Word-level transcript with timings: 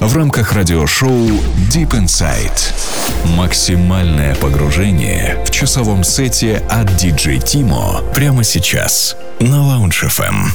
в 0.00 0.16
рамках 0.16 0.52
радиошоу 0.54 1.28
Deep 1.70 1.90
Inside. 1.90 2.72
Максимальное 3.36 4.34
погружение 4.36 5.36
в 5.46 5.50
часовом 5.50 6.02
сете 6.02 6.62
от 6.70 6.88
DJ 6.92 7.42
Timo 7.44 8.10
прямо 8.14 8.42
сейчас 8.42 9.16
на 9.40 9.56
Lounge 9.56 10.08
FM. 10.08 10.46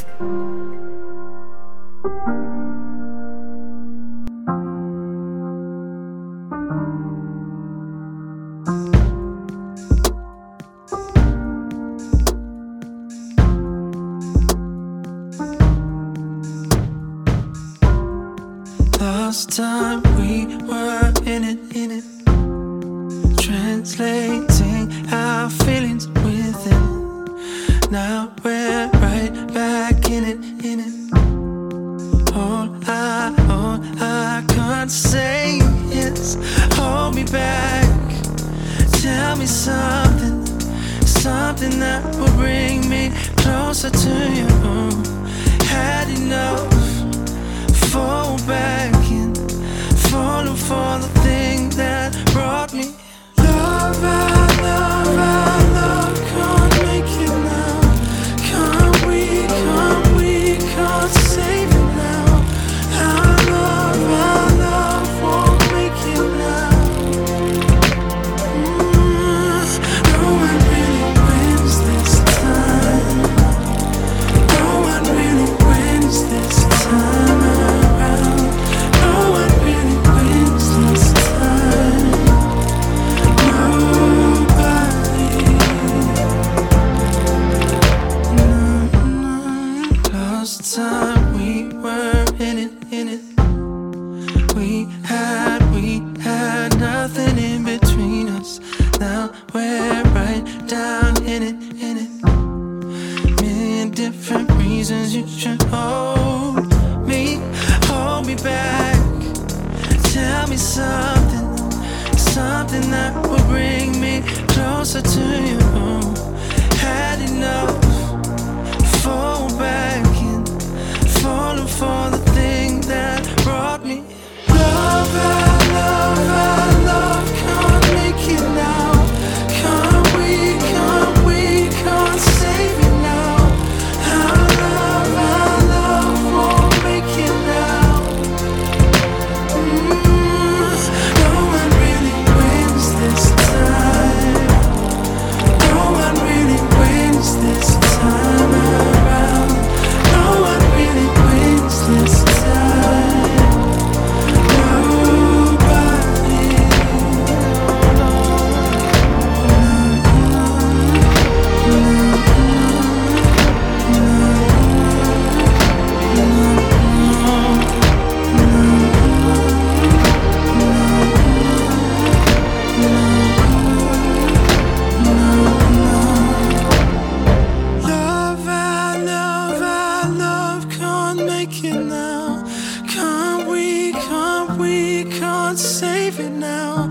save 185.60 186.20
it 186.22 186.30
now. 186.30 186.89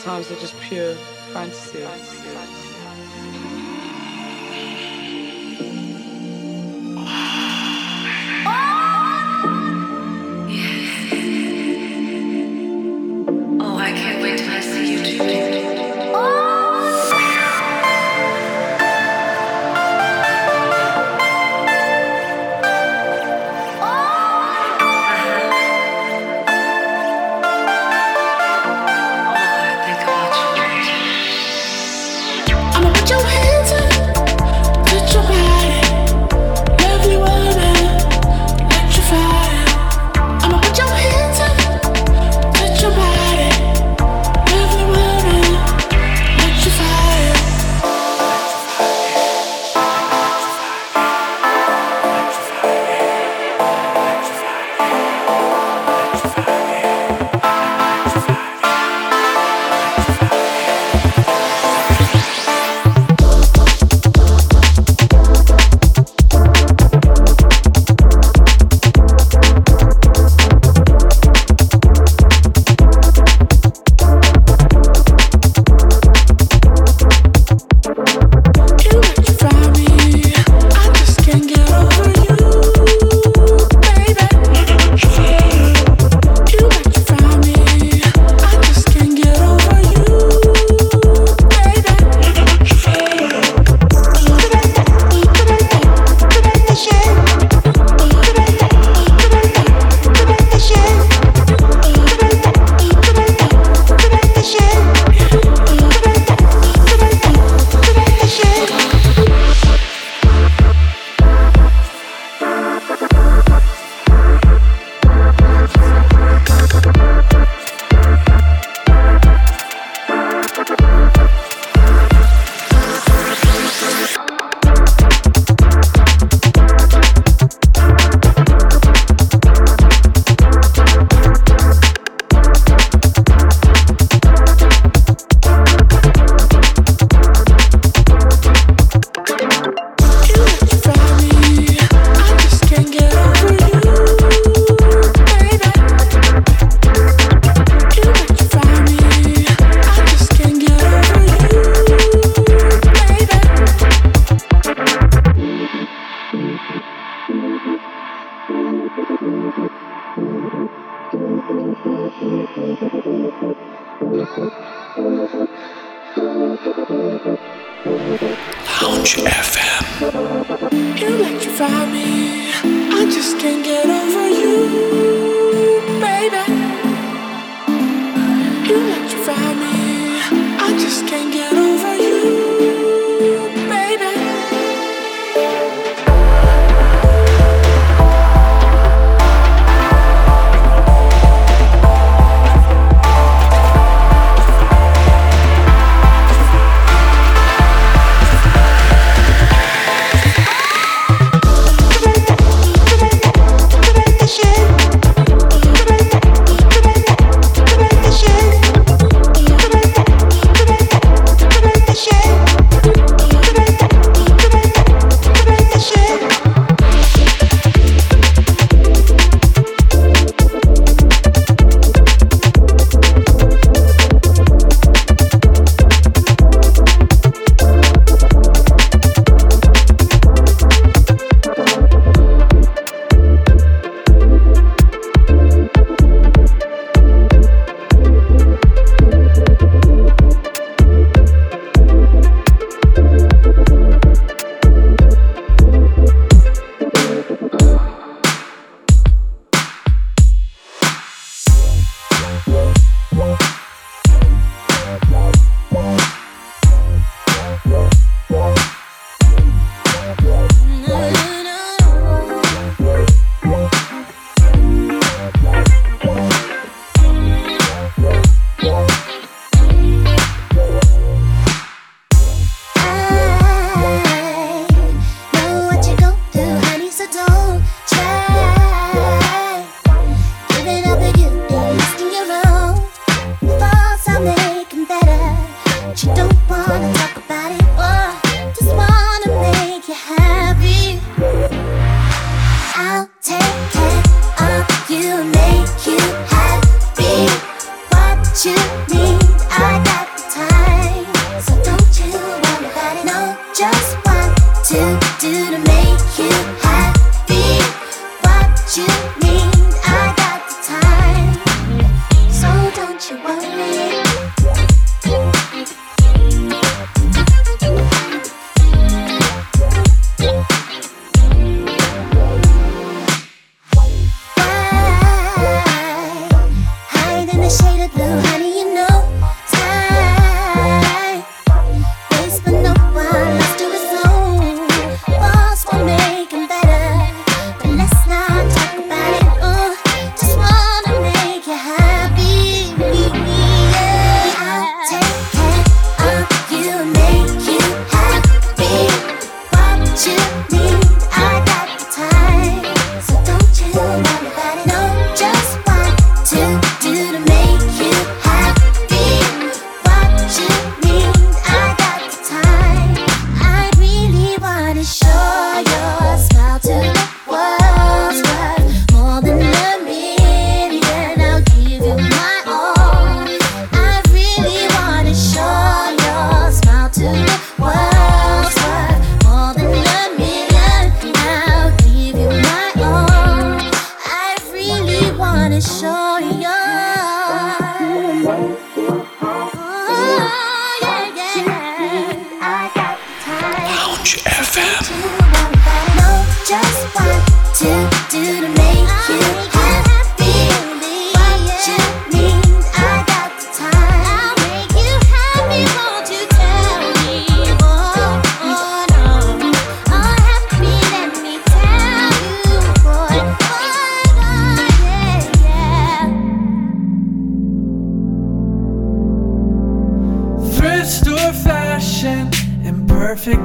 sometimes 0.00 0.28
they're 0.28 0.40
just 0.40 0.58
pure 0.60 0.94
fantasy. 1.34 2.59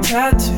Talking 0.06 0.55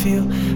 feel. 0.00 0.49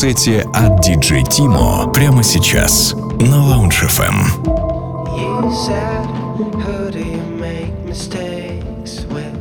сете 0.00 0.44
от 0.54 0.86
DJ 0.86 1.22
Timo 1.24 1.92
прямо 1.92 2.22
сейчас 2.22 2.94
на 3.20 3.36
Lounge 3.36 3.86
FM. 3.86 4.16
You 5.14 5.50
said, 5.66 6.06
who 6.64 6.90
do 6.90 7.00
you 7.00 7.22
make 7.38 7.74
mistakes 7.84 9.04
with? 9.14 9.36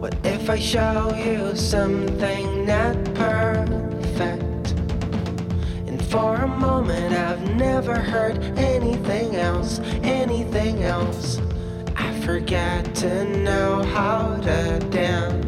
What 0.00 0.14
if 0.22 0.48
I 0.48 0.60
show 0.60 1.12
you 1.26 1.56
something 1.56 2.64
not 2.64 2.96
perfect? 3.24 4.66
And 5.88 6.00
for 6.12 6.36
a 6.36 6.50
moment 6.66 7.12
I've 7.12 7.44
never 7.56 7.96
heard 8.12 8.36
anything 8.56 9.34
else, 9.34 9.80
anything 10.04 10.84
else. 10.84 11.40
I 11.96 12.08
forget 12.20 12.94
to 13.02 13.24
know 13.46 13.82
how 13.96 14.36
to 14.46 14.78
dance. 14.90 15.47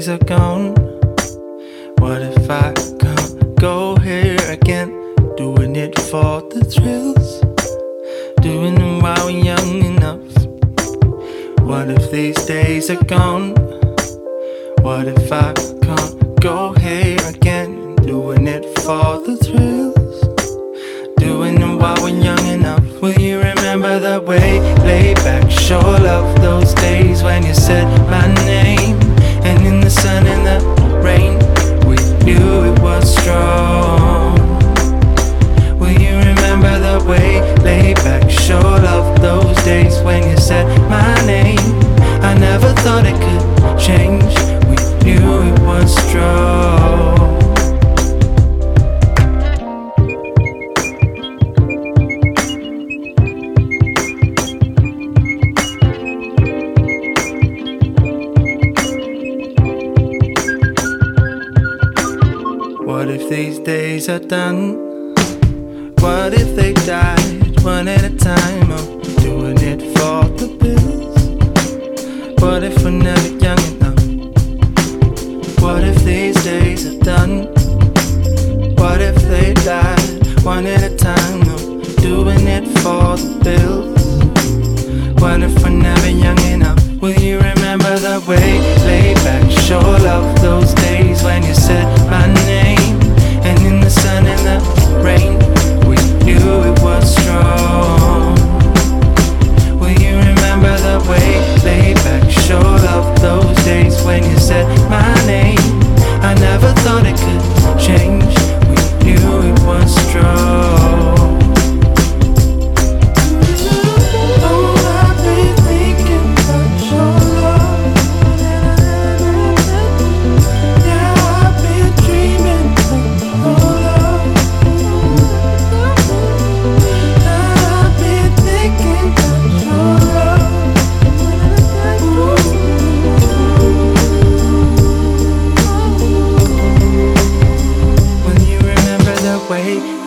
days 0.00 0.08
are 0.08 0.24
gone. 0.24 0.74
What 1.98 2.22
if 2.22 2.50
I 2.50 2.72
can't 3.00 3.54
go 3.56 3.96
here 3.96 4.40
again? 4.48 4.88
Doing 5.36 5.76
it 5.76 5.94
for 6.10 6.40
the 6.52 6.64
thrills, 6.72 7.28
doing 8.40 8.80
it 8.80 9.02
while 9.02 9.26
we're 9.26 9.44
young 9.44 9.84
enough. 9.92 10.32
What 11.68 11.90
if 11.90 12.10
these 12.10 12.42
days 12.46 12.88
are 12.88 13.04
gone? 13.04 13.54
What 14.80 15.06
if 15.06 15.30
I 15.30 15.52
can't 15.82 16.40
go 16.40 16.72
here 16.72 17.20
again? 17.28 17.96
Doing 17.96 18.46
it 18.46 18.64
for 18.78 19.20
the 19.26 19.36
thrills, 19.44 20.18
doing 21.18 21.60
it 21.60 21.76
while 21.76 22.02
we're 22.02 22.22
young 22.28 22.46
enough. 22.46 22.86
Will 23.02 23.18
you 23.20 23.36
remember 23.38 23.98
the 23.98 24.22
way? 24.22 24.60
laid 24.78 25.16
back, 25.16 25.50
short. 25.50 25.99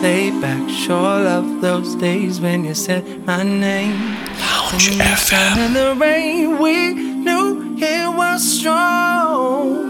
lay, 0.02 0.30
back. 0.40 0.68
Sure 0.68 1.20
love 1.20 1.60
those 1.60 1.94
days 1.94 2.40
when 2.40 2.64
you 2.64 2.74
said 2.74 3.24
my 3.26 3.42
name. 3.42 3.96
Lounge 4.40 4.90
FM. 4.98 5.56
In 5.66 5.72
the 5.72 5.94
rain, 5.94 6.58
we 6.58 6.94
knew 6.94 7.76
it 7.78 8.08
was 8.16 8.42
strong. 8.42 9.88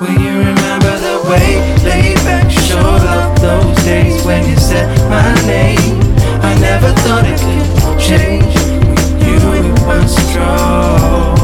Will 0.00 0.18
you 0.24 0.34
remember 0.38 0.94
the 1.06 1.16
way 1.30 1.50
back? 2.24 2.50
Sure 2.50 2.80
love 2.80 3.40
those 3.40 3.76
days 3.84 4.24
when 4.24 4.48
you 4.48 4.56
said 4.56 4.88
my 5.08 5.34
name. 5.46 6.00
I 6.42 6.56
never 6.60 6.92
thought 7.02 7.24
it 7.26 7.40
could 7.40 8.00
change. 8.00 8.54
You, 9.24 10.08
strong. 10.08 11.39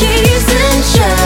she's 0.00 0.48
in 0.48 0.82
charge. 0.94 1.19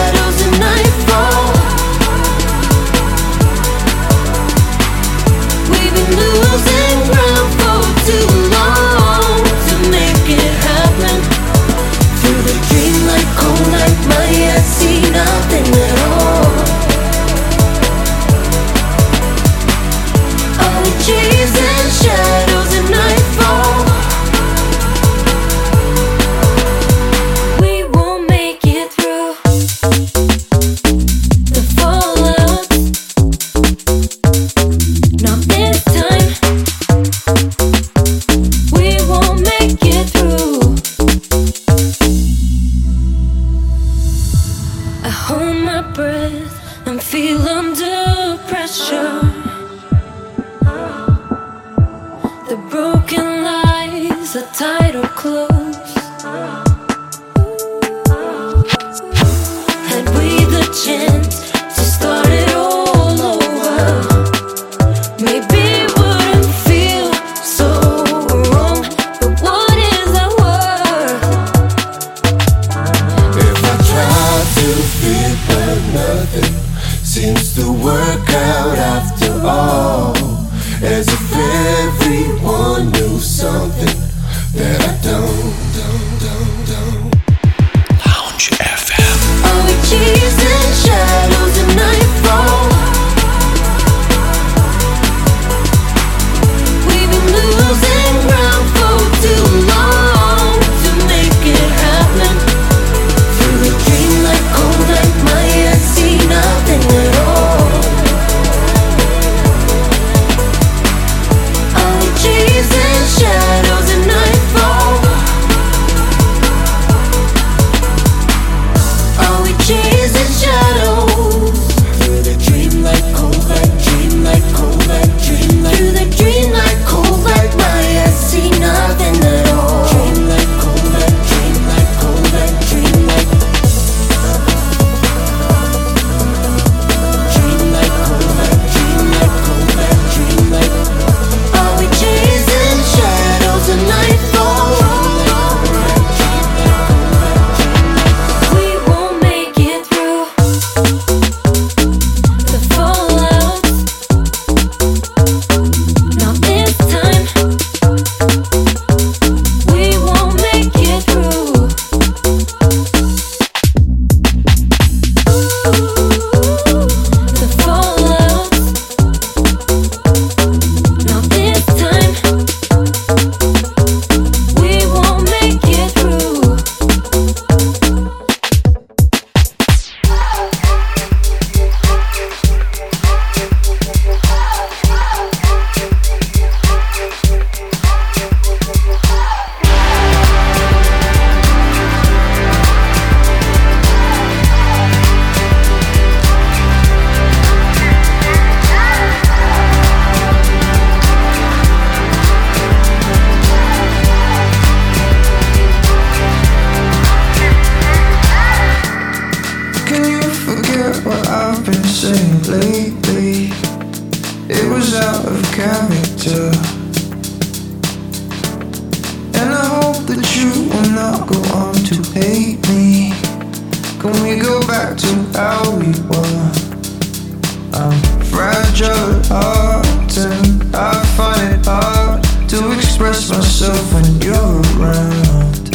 express 232.94 233.28
myself 233.28 233.92
when 233.92 234.04
you're 234.22 234.62
around. 234.78 235.68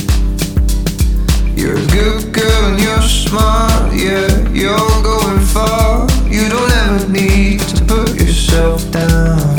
You're 1.53 1.75
a 1.75 1.87
good 1.87 2.31
girl 2.31 2.65
and 2.67 2.79
you're 2.79 3.01
smart, 3.01 3.93
yeah, 3.93 4.47
you're 4.51 5.03
going 5.03 5.41
far. 5.41 6.07
You 6.29 6.47
don't 6.47 6.71
ever 6.71 7.09
need 7.09 7.59
to 7.59 7.83
put 7.83 8.15
yourself 8.15 8.89
down. 8.91 9.58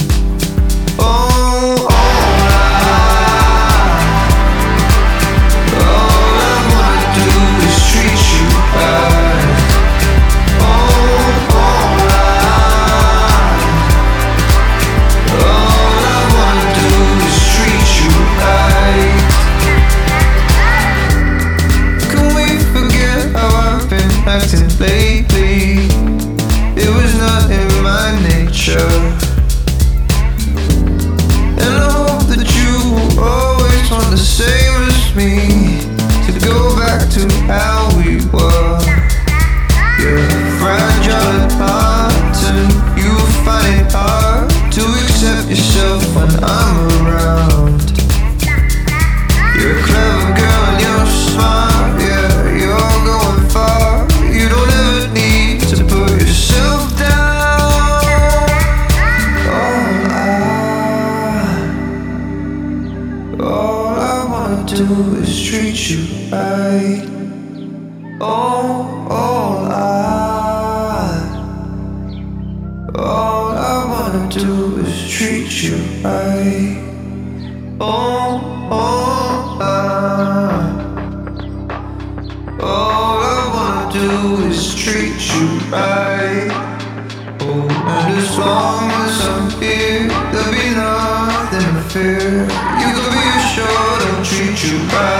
Bye. 94.93 95.20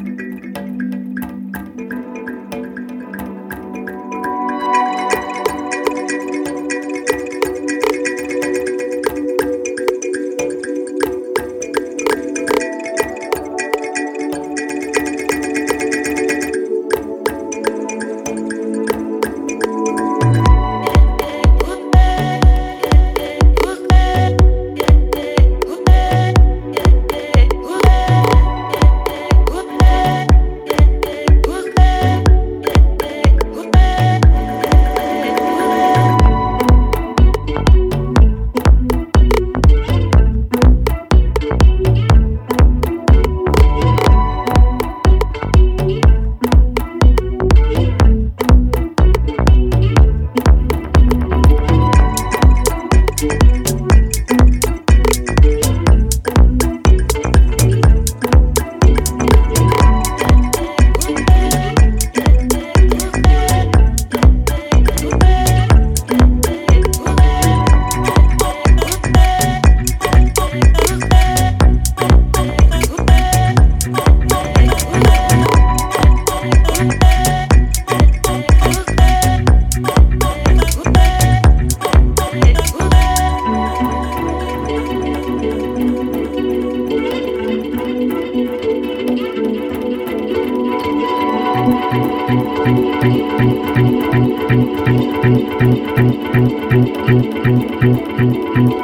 Musik 98.21 98.80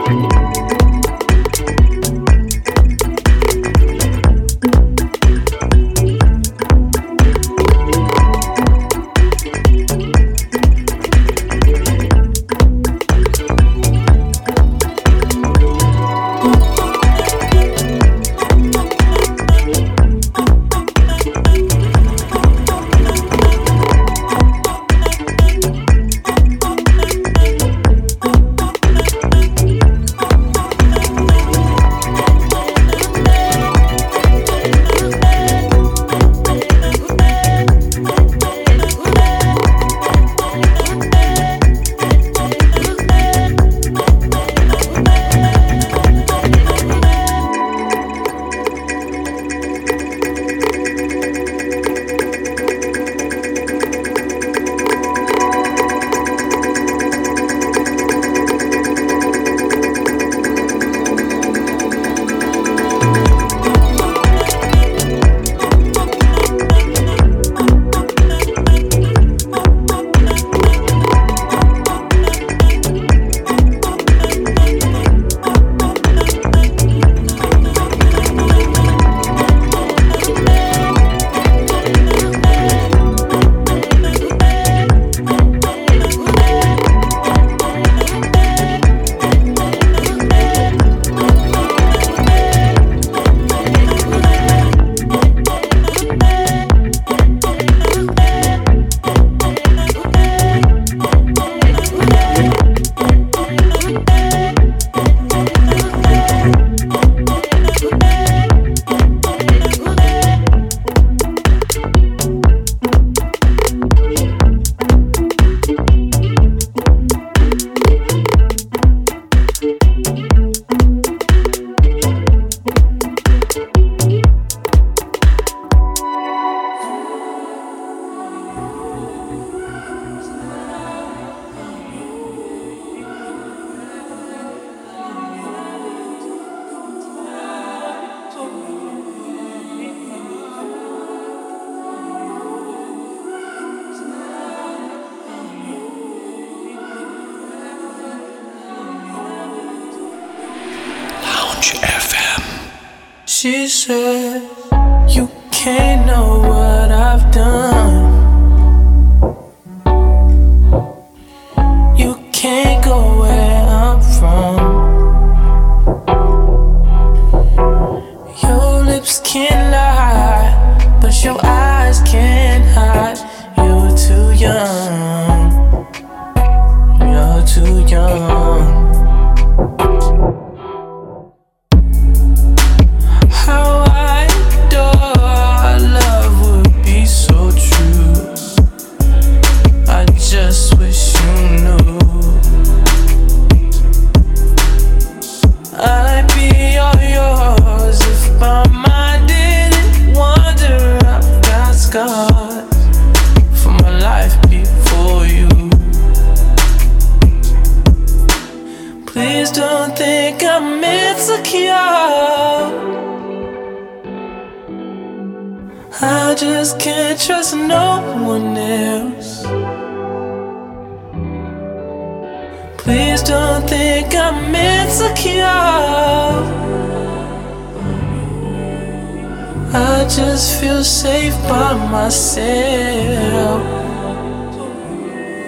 just 230.09 230.61
feel 230.61 230.83
safe 230.83 231.33
by 231.49 231.73
myself. 231.91 233.61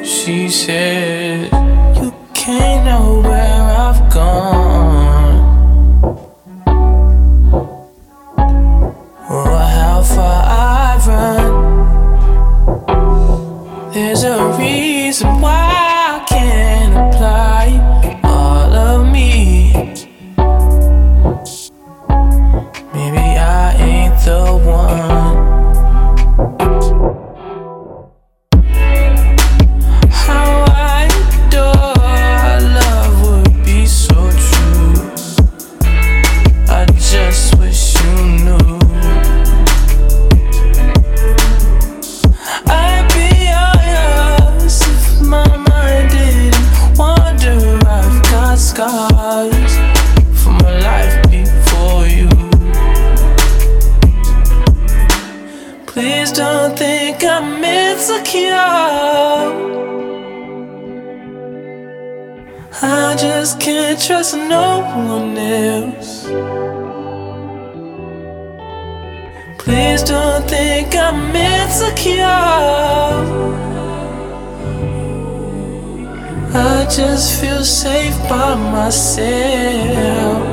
She 0.05 0.49
said, 0.49 1.51
You 2.01 2.13
can't 2.33 2.85
know 2.85 3.21
where 3.21 3.61
I've 3.85 4.13
gone. 4.13 4.78
just 76.89 77.39
feel 77.39 77.63
safe 77.63 78.17
by 78.27 78.55
myself. 78.55 80.43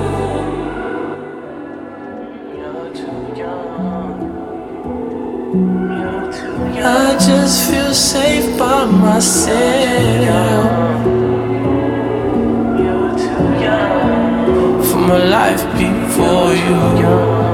I 6.78 7.16
just 7.18 7.70
feel 7.70 7.94
safe 7.94 8.58
by 8.58 8.84
myself. 8.84 9.46
For 14.90 14.98
my 14.98 15.18
life 15.24 15.64
before 15.78 16.52
you. 16.54 17.45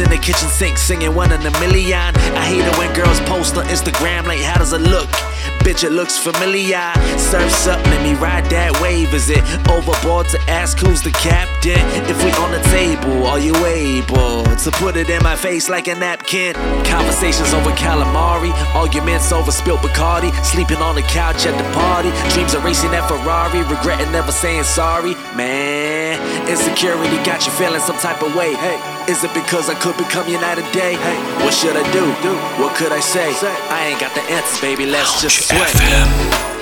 In 0.00 0.10
the 0.10 0.18
kitchen 0.18 0.48
sink, 0.48 0.76
singing 0.76 1.14
one 1.14 1.30
in 1.30 1.46
a 1.46 1.52
million. 1.60 2.16
I 2.34 2.44
hate 2.44 2.66
it 2.66 2.76
when 2.76 2.92
girls 2.94 3.20
post 3.20 3.56
on 3.56 3.64
Instagram, 3.66 4.26
like, 4.26 4.40
how 4.40 4.58
does 4.58 4.72
it 4.72 4.80
look? 4.80 5.08
Bitch, 5.62 5.84
it 5.84 5.92
looks 5.92 6.18
familiar. 6.18 6.92
Surf's 7.16 7.68
up, 7.68 7.78
let 7.86 8.02
me 8.02 8.14
ride 8.14 8.44
that 8.46 8.72
wave. 8.82 9.14
Is 9.14 9.30
it 9.30 9.38
overboard 9.70 10.26
to 10.30 10.40
ask 10.50 10.78
who's 10.78 11.00
the 11.00 11.12
captain? 11.12 11.78
If 12.10 12.18
we 12.24 12.32
on 12.42 12.50
the 12.50 12.60
table, 12.74 13.24
are 13.26 13.38
you 13.38 13.54
able 13.64 14.42
to 14.44 14.70
put 14.72 14.96
it 14.96 15.08
in 15.08 15.22
my 15.22 15.36
face 15.36 15.68
like 15.68 15.86
a 15.86 15.94
napkin? 15.94 16.54
Conversations 16.84 17.54
over 17.54 17.70
calamari, 17.70 18.52
arguments 18.74 19.30
over 19.30 19.52
spilt 19.52 19.80
Bacardi. 19.80 20.34
Sleeping 20.44 20.78
on 20.78 20.96
the 20.96 21.02
couch 21.02 21.46
at 21.46 21.56
the 21.56 21.64
party, 21.72 22.10
dreams 22.34 22.52
of 22.52 22.64
racing 22.64 22.90
that 22.90 23.06
Ferrari, 23.08 23.62
regretting 23.62 24.10
never 24.10 24.32
saying 24.32 24.64
sorry. 24.64 25.14
Man, 25.36 25.93
insecurity 26.48 27.16
got 27.24 27.46
you 27.46 27.52
feeling 27.52 27.80
some 27.80 27.96
type 27.98 28.22
of 28.22 28.34
way. 28.34 28.54
Hey, 28.54 28.78
is 29.10 29.24
it 29.24 29.32
because 29.34 29.68
I 29.68 29.74
could 29.74 29.96
become 29.96 30.28
your 30.28 30.40
night 30.40 30.58
day? 30.72 30.94
Hey, 30.96 31.18
what 31.44 31.54
should 31.54 31.76
I 31.76 31.84
do? 31.92 32.04
What 32.62 32.76
could 32.76 32.92
I 32.92 33.00
say? 33.00 33.32
I 33.70 33.86
ain't 33.88 34.00
got 34.00 34.14
the 34.14 34.22
answers, 34.32 34.60
baby. 34.60 34.86
Let's 34.86 35.20
just 35.22 35.48
sweat. 35.48 36.53